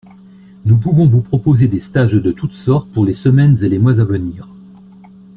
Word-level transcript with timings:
Nous 0.65 0.77
pouvons 0.77 1.05
vous 1.05 1.21
proposer 1.21 1.67
des 1.67 1.79
stages 1.79 2.13
de 2.13 2.31
toutes 2.31 2.53
sortes 2.53 2.89
pour 2.91 3.05
les 3.05 3.13
semaines 3.13 3.55
et 3.63 3.69
les 3.69 3.77
mois 3.77 3.99
à 3.99 4.03
venir. 4.03 4.47